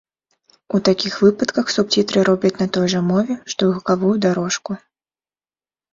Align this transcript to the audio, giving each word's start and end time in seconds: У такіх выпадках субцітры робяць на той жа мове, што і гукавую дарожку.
У 0.77 0.79
такіх 0.87 1.17
выпадках 1.25 1.67
субцітры 1.75 2.23
робяць 2.31 2.53
на 2.63 2.67
той 2.77 2.85
жа 2.95 3.05
мове, 3.13 3.35
што 3.53 3.61
і 3.69 3.73
гукавую 3.77 4.15
дарожку. 4.29 4.71